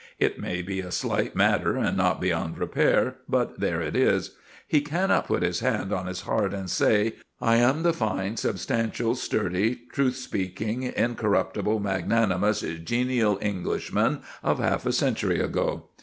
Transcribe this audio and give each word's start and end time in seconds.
It 0.17 0.39
may 0.39 0.63
be 0.63 0.79
a 0.79 0.89
slight 0.91 1.35
matter 1.35 1.77
and 1.77 1.95
not 1.95 2.19
beyond 2.19 2.57
repair, 2.57 3.17
but 3.29 3.59
there 3.59 3.81
it 3.83 3.95
is. 3.95 4.31
He 4.67 4.81
cannot 4.81 5.27
put 5.27 5.43
his 5.43 5.59
hand 5.59 5.93
on 5.93 6.07
his 6.07 6.21
heart 6.21 6.55
and 6.55 6.67
say; 6.71 7.17
"I 7.39 7.57
am 7.57 7.83
the 7.83 7.93
fine, 7.93 8.35
substantial, 8.35 9.13
sturdy, 9.13 9.75
truth 9.93 10.15
speaking, 10.15 10.81
incorruptible, 10.97 11.79
magnanimous, 11.81 12.61
genial 12.83 13.37
Englishman 13.43 14.23
of 14.41 14.57
half 14.57 14.87
a 14.87 14.91
century 14.91 15.39
ago!" 15.39 15.83